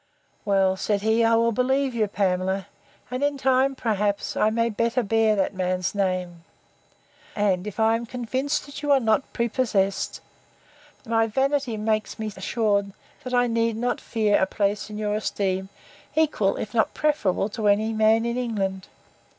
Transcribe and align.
Well, 0.45 0.77
said 0.77 1.03
he, 1.03 1.23
I 1.23 1.35
will 1.35 1.51
believe 1.51 1.93
you, 1.93 2.07
Pamela; 2.07 2.65
and 3.11 3.23
in 3.23 3.37
time, 3.37 3.75
perhaps, 3.75 4.35
I 4.35 4.49
may 4.49 4.67
better 4.71 5.03
bear 5.03 5.35
that 5.35 5.53
man's 5.53 5.93
name. 5.93 6.43
And, 7.35 7.67
if 7.67 7.79
I 7.79 7.95
am 7.95 8.07
convinced 8.07 8.65
that 8.65 8.81
you 8.81 8.91
are 8.91 8.99
not 8.99 9.31
prepossessed, 9.31 10.19
my 11.05 11.27
vanity 11.27 11.77
makes 11.77 12.17
me 12.17 12.33
assured, 12.35 12.93
that 13.23 13.35
I 13.35 13.45
need 13.45 13.75
not 13.77 13.99
to 13.99 14.03
fear 14.03 14.41
a 14.41 14.47
place 14.47 14.89
in 14.89 14.97
your 14.97 15.13
esteem, 15.13 15.69
equal, 16.15 16.57
if 16.57 16.73
not 16.73 16.95
preferable, 16.95 17.47
to 17.49 17.67
any 17.67 17.93
man 17.93 18.25
in 18.25 18.37
England. 18.37 18.87